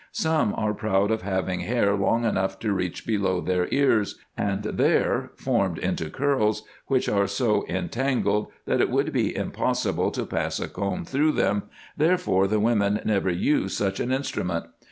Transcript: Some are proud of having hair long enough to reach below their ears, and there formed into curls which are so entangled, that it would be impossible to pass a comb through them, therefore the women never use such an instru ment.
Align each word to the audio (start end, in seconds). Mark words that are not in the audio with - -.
Some 0.13 0.55
are 0.57 0.73
proud 0.73 1.11
of 1.11 1.21
having 1.21 1.59
hair 1.59 1.95
long 1.95 2.25
enough 2.25 2.57
to 2.61 2.73
reach 2.73 3.05
below 3.05 3.39
their 3.39 3.67
ears, 3.71 4.17
and 4.35 4.63
there 4.63 5.29
formed 5.35 5.77
into 5.77 6.09
curls 6.09 6.63
which 6.87 7.07
are 7.07 7.27
so 7.27 7.67
entangled, 7.69 8.47
that 8.65 8.81
it 8.81 8.89
would 8.89 9.13
be 9.13 9.35
impossible 9.35 10.09
to 10.09 10.25
pass 10.25 10.59
a 10.59 10.67
comb 10.67 11.05
through 11.05 11.33
them, 11.33 11.69
therefore 11.95 12.47
the 12.47 12.59
women 12.59 12.99
never 13.05 13.29
use 13.29 13.77
such 13.77 13.99
an 13.99 14.09
instru 14.09 14.43
ment. 14.43 14.65